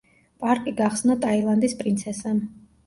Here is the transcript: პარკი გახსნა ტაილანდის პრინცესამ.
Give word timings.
პარკი 0.43 0.73
გახსნა 0.81 1.19
ტაილანდის 1.27 1.81
პრინცესამ. 1.85 2.47